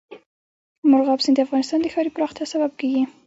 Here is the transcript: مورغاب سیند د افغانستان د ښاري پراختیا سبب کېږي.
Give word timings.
مورغاب 0.89 1.19
سیند 1.25 1.35
د 1.37 1.39
افغانستان 1.47 1.79
د 1.81 1.87
ښاري 1.93 2.11
پراختیا 2.15 2.45
سبب 2.53 2.71
کېږي. 2.79 3.03